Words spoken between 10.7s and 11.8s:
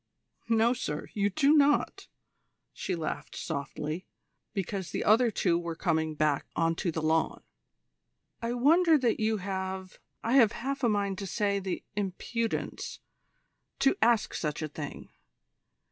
a mind to say